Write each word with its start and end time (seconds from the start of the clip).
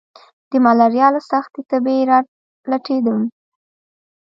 د 0.49 0.51
ملاريا 0.65 1.07
له 1.15 1.21
سختې 1.31 1.61
تبي 1.69 1.97
را 2.09 2.19
لټېدم. 2.71 3.19